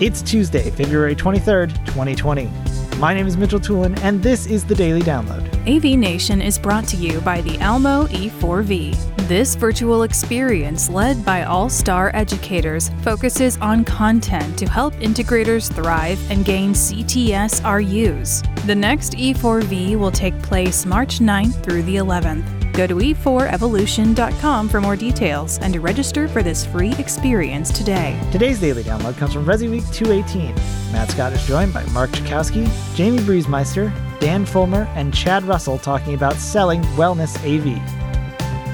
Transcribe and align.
It's 0.00 0.22
Tuesday, 0.22 0.70
February 0.72 1.14
23rd, 1.14 1.72
2020. 1.86 2.50
My 2.98 3.14
name 3.14 3.28
is 3.28 3.36
Mitchell 3.36 3.60
Tulin, 3.60 3.96
and 4.00 4.20
this 4.20 4.44
is 4.44 4.64
the 4.64 4.74
Daily 4.74 5.02
Download. 5.02 5.46
AV 5.68 5.96
Nation 5.96 6.42
is 6.42 6.58
brought 6.58 6.88
to 6.88 6.96
you 6.96 7.20
by 7.20 7.40
the 7.42 7.56
Almo 7.62 8.08
E4V. 8.08 9.28
This 9.28 9.54
virtual 9.54 10.02
experience, 10.02 10.90
led 10.90 11.24
by 11.24 11.44
all 11.44 11.68
star 11.68 12.10
educators, 12.12 12.90
focuses 13.02 13.56
on 13.58 13.84
content 13.84 14.58
to 14.58 14.68
help 14.68 14.94
integrators 14.94 15.72
thrive 15.72 16.18
and 16.28 16.44
gain 16.44 16.72
CTS 16.72 17.62
RUs. 17.62 18.42
The 18.66 18.74
next 18.74 19.12
E4V 19.12 19.96
will 19.96 20.10
take 20.10 20.36
place 20.42 20.84
March 20.84 21.20
9th 21.20 21.62
through 21.62 21.84
the 21.84 21.96
11th. 21.96 22.63
Go 22.74 22.88
to 22.88 22.96
e4evolution.com 22.96 24.68
for 24.68 24.80
more 24.80 24.96
details 24.96 25.58
and 25.58 25.72
to 25.74 25.80
register 25.80 26.26
for 26.26 26.42
this 26.42 26.66
free 26.66 26.92
experience 26.94 27.70
today. 27.70 28.20
Today's 28.32 28.58
Daily 28.58 28.82
Download 28.82 29.16
comes 29.16 29.32
from 29.32 29.46
Resi 29.46 29.70
Week 29.70 29.88
218. 29.92 30.54
Matt 30.92 31.10
Scott 31.12 31.32
is 31.32 31.46
joined 31.46 31.72
by 31.72 31.84
Mark 31.86 32.10
Chakowski, 32.10 32.68
Jamie 32.96 33.20
Briesmeister, 33.20 33.92
Dan 34.18 34.44
Fulmer, 34.44 34.88
and 34.96 35.14
Chad 35.14 35.44
Russell 35.44 35.78
talking 35.78 36.14
about 36.14 36.34
selling 36.34 36.82
wellness 36.96 37.36
AV. 37.44 37.80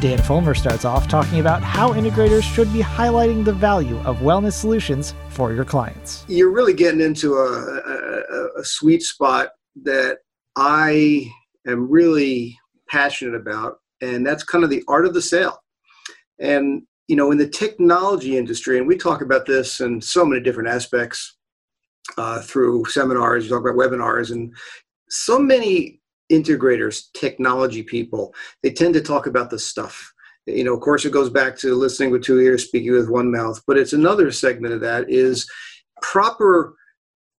Dan 0.01 0.17
Fulmer 0.17 0.55
starts 0.55 0.87
off 0.87 1.07
talking 1.07 1.41
about 1.41 1.63
how 1.63 1.93
integrators 1.93 2.43
should 2.43 2.73
be 2.73 2.81
highlighting 2.81 3.45
the 3.45 3.53
value 3.53 3.99
of 3.99 4.21
wellness 4.21 4.55
solutions 4.55 5.15
for 5.29 5.53
your 5.53 5.67
clients. 5.67 6.25
You're 6.27 6.53
really 6.53 6.73
getting 6.73 7.03
into 7.03 7.35
a, 7.35 7.43
a, 7.43 8.61
a 8.61 8.65
sweet 8.65 9.03
spot 9.03 9.51
that 9.83 10.21
I 10.57 11.31
am 11.67 11.91
really 11.91 12.59
passionate 12.89 13.35
about 13.35 13.80
and 14.01 14.27
that's 14.27 14.43
kind 14.43 14.65
of 14.65 14.71
the 14.71 14.85
art 14.89 15.07
of 15.07 15.15
the 15.15 15.23
sale. 15.23 15.63
And 16.39 16.83
you 17.09 17.17
know, 17.17 17.33
in 17.33 17.39
the 17.39 17.49
technology 17.49 18.37
industry, 18.37 18.79
and 18.79 18.87
we 18.87 18.97
talk 18.97 19.21
about 19.21 19.45
this 19.45 19.81
in 19.81 20.01
so 20.01 20.25
many 20.25 20.41
different 20.41 20.69
aspects 20.69 21.37
uh, 22.17 22.41
through 22.41 22.85
seminars, 22.85 23.45
you 23.45 23.51
talk 23.51 23.63
about 23.63 23.75
webinars, 23.75 24.31
and 24.31 24.55
so 25.09 25.39
many 25.39 26.01
integrators, 26.31 27.07
technology 27.15 27.83
people, 27.83 28.33
they 28.63 28.71
tend 28.71 28.95
to 28.95 29.01
talk 29.01 29.27
about 29.27 29.51
the 29.51 29.59
stuff. 29.59 30.13
You 30.47 30.65
know, 30.65 30.75
of 30.75 30.81
course, 30.81 31.05
it 31.05 31.13
goes 31.13 31.31
back 31.31 31.57
to 31.59 31.75
listening 31.75 32.11
with 32.11 32.23
two 32.23 32.39
ears, 32.41 32.65
speaking 32.65 32.93
with 32.93 33.11
one 33.11 33.31
mouth. 33.31 33.61
But 33.67 33.77
it's 33.77 33.93
another 33.93 34.31
segment 34.31 34.73
of 34.73 34.81
that 34.81 35.11
is 35.11 35.49
proper 36.03 36.75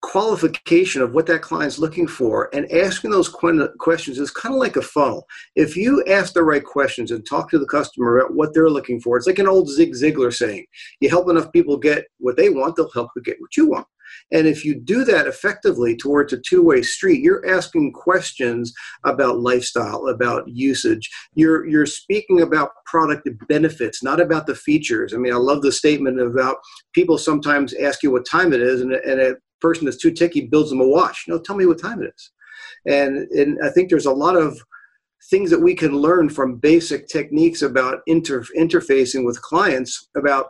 qualification 0.02 1.02
of 1.02 1.14
what 1.14 1.28
that 1.28 1.42
client's 1.42 1.80
looking 1.80 2.08
for 2.08 2.50
and 2.54 2.72
asking 2.72 3.12
those 3.12 3.30
questions 3.30 4.20
is 4.20 4.32
kind 4.32 4.54
of 4.54 4.60
like 4.60 4.76
a 4.76 4.82
funnel. 4.82 5.28
If 5.56 5.78
you 5.78 6.04
ask 6.08 6.34
the 6.34 6.44
right 6.44 6.64
questions 6.64 7.12
and 7.12 7.26
talk 7.26 7.50
to 7.52 7.60
the 7.60 7.68
customer 7.68 8.20
about 8.20 8.34
what 8.34 8.54
they're 8.54 8.70
looking 8.70 9.00
for, 9.00 9.18
it's 9.18 9.28
like 9.28 9.40
an 9.40 9.48
old 9.48 9.70
Zig 9.70 9.94
Ziglar 9.94 10.34
saying 10.34 10.66
you 11.00 11.10
help 11.10 11.30
enough 11.30 11.52
people 11.52 11.78
get 11.78 12.06
what 12.18 12.36
they 12.36 12.50
want, 12.50 12.76
they'll 12.76 12.92
help 12.92 13.12
you 13.16 13.22
get 13.22 13.40
what 13.40 13.56
you 13.56 13.70
want. 13.70 13.88
And 14.32 14.48
if 14.48 14.66
you 14.66 14.76
do 14.76 15.04
that 15.06 15.28
effectively 15.28 15.96
towards 15.96 16.34
a 16.34 16.38
two 16.38 16.64
way 16.64 16.82
street, 16.82 17.22
you're 17.22 17.48
asking 17.48 17.94
questions 17.94 18.74
about 19.04 19.40
lifestyle, 19.40 20.08
about 20.08 20.48
usage. 20.48 21.10
You're, 21.34 21.66
you're 21.66 21.86
speaking 21.86 22.42
about 22.42 22.72
product 22.86 23.28
benefits, 23.48 24.04
not 24.04 24.20
about 24.20 24.48
the 24.48 24.56
features. 24.56 25.14
I 25.14 25.18
mean, 25.18 25.34
I 25.34 25.38
love 25.38 25.62
the 25.62 25.72
statement 25.72 26.20
about 26.20 26.58
people 26.94 27.18
sometimes 27.18 27.74
ask 27.76 28.04
you 28.04 28.12
what 28.12 28.26
time 28.30 28.52
it 28.54 28.62
is, 28.62 28.82
and, 28.82 28.94
and 28.94 29.22
a 29.22 29.36
person 29.62 29.86
that's 29.86 29.98
too 29.98 30.12
ticky 30.12 30.42
builds 30.48 30.70
them 30.70 30.82
a 30.82 30.88
watch. 30.88 31.26
No, 31.28 31.40
tell 31.40 31.56
me 31.56 31.66
what 31.66 31.82
time 31.82 32.02
it 32.02 32.14
is. 32.16 32.32
And, 32.86 33.30
and 33.32 33.60
I 33.64 33.70
think 33.70 33.90
there's 33.90 34.08
a 34.08 34.14
lot 34.14 34.36
of 34.36 34.60
things 35.30 35.50
that 35.52 35.62
we 35.62 35.76
can 35.76 35.96
learn 35.96 36.30
from 36.30 36.58
basic 36.58 37.08
techniques 37.08 37.62
about 37.62 38.00
inter- 38.08 38.46
interfacing 38.58 39.26
with 39.26 39.42
clients 39.42 40.10
about 40.18 40.48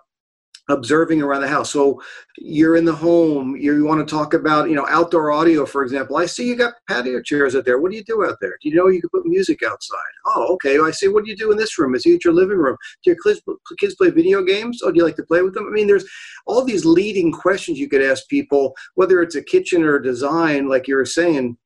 observing 0.70 1.22
around 1.22 1.42
the 1.42 1.48
house. 1.48 1.72
So 1.72 2.02
you're 2.38 2.76
in 2.76 2.86
the 2.86 2.94
home, 2.94 3.56
you 3.56 3.84
want 3.84 4.08
to 4.08 4.16
talk 4.16 4.34
about, 4.34 4.70
you 4.70 4.76
know, 4.76 4.88
outdoor 4.88 5.32
audio, 5.32 5.66
for 5.66 5.84
example. 5.84 6.18
I 6.18 6.26
see 6.26 6.48
you 6.48 6.56
got 6.56 6.76
patio 6.88 7.22
chairs 7.22 7.56
out 7.56 7.66
there. 7.66 7.80
What 7.80 7.92
do 7.92 7.98
you 7.98 8.04
do 8.04 8.24
out 8.26 8.38
there? 8.42 8.58
Do 8.62 8.70
you 8.70 8.76
know 8.76 8.88
you 8.88 9.02
can 9.02 9.10
put 9.10 9.26
music 9.26 9.64
outside? 9.64 9.98
Oh, 10.26 10.54
okay. 10.54 10.80
I 10.80 10.92
see. 10.92 11.08
What 11.08 11.26
do 11.26 11.32
you 11.32 11.38
do 11.38 11.52
in 11.52 11.58
this 11.58 11.78
room? 11.78 11.96
Is 11.96 12.06
it 12.06 12.24
your 12.24 12.34
living 12.34 12.58
room? 12.58 12.78
Do 13.04 13.12
your 13.12 13.18
kids, 13.24 13.42
kids 13.80 13.96
play 13.96 14.12
video 14.12 14.44
games? 14.44 14.82
Oh, 14.84 14.92
do 14.92 14.98
you 14.98 15.04
like 15.04 15.16
to 15.18 15.24
play 15.24 15.42
with 15.42 15.54
them? 15.54 15.68
I 15.68 15.72
mean, 15.72 15.88
there's 15.88 16.06
all 16.46 16.64
these 16.64 16.86
leading 16.86 17.32
questions 17.32 17.80
you 17.80 17.90
could 17.90 18.04
ask 18.04 18.28
people, 18.28 18.76
whether 18.96 19.22
it's 19.22 19.36
a 19.36 19.44
kitchen 19.44 19.84
or 19.84 19.96
a 19.96 20.04
design, 20.04 20.70
like 20.70 20.88
you 20.88 20.96
were 20.96 21.06
saying, 21.06 21.58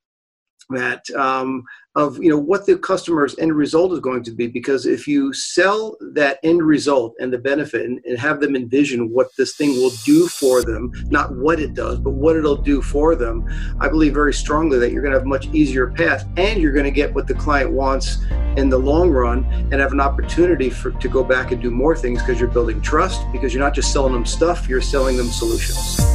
Matt, 0.70 1.04
um, 1.16 1.64
of 1.96 2.22
you 2.22 2.30
know 2.30 2.38
what 2.38 2.66
the 2.66 2.78
customer's 2.78 3.38
end 3.40 3.54
result 3.54 3.94
is 3.94 4.00
going 4.00 4.24
to 4.24 4.32
be 4.32 4.48
because 4.48 4.86
if 4.86 5.08
you 5.08 5.32
sell 5.34 5.96
that 6.02 6.40
end 6.44 6.62
result 6.62 7.16
and 7.20 7.32
the 7.32 7.38
benefit 7.38 7.86
and, 7.86 8.04
and, 8.06 8.18
have 8.18 8.40
them 8.40 8.56
envision 8.56 9.12
what 9.12 9.28
this 9.38 9.56
thing 9.56 9.72
will 9.72 9.92
do 10.04 10.28
for 10.28 10.62
them 10.64 10.92
not 11.08 11.34
what 11.36 11.60
it 11.60 11.74
does 11.74 12.00
but 12.00 12.12
what 12.12 12.36
it'll 12.36 12.56
do 12.56 12.82
for 12.82 13.16
them 13.16 13.46
i 13.80 13.88
believe 13.88 14.14
very 14.14 14.34
strongly 14.34 14.78
that 14.80 14.92
you're 14.92 15.02
going 15.02 15.12
to 15.12 15.18
have 15.18 15.26
a 15.26 15.30
much 15.30 15.48
easier 15.48 15.88
path 15.92 16.28
and 16.38 16.62
you're 16.62 16.72
going 16.72 16.86
to 16.86 16.92
get 16.92 17.14
what 17.14 17.28
the 17.28 17.34
client 17.34 17.72
wants 17.72 18.24
in 18.58 18.70
the 18.70 18.78
long 18.78 19.10
run 19.10 19.44
and 19.72 19.74
have 19.74 19.92
an 19.92 20.00
opportunity 20.00 20.70
for 20.70 20.92
to 20.92 21.08
go 21.08 21.24
back 21.24 21.52
and 21.52 21.62
do 21.62 21.70
more 21.70 21.96
things 21.96 22.22
because 22.22 22.40
you're 22.40 22.50
building 22.50 22.82
trust 22.82 23.22
because 23.32 23.54
you're 23.54 23.64
not 23.64 23.74
just 23.74 23.92
selling 23.92 24.14
them 24.14 24.26
stuff 24.26 24.68
you're 24.68 24.82
selling 24.82 25.18
them 25.18 25.28
solutions 25.28 26.15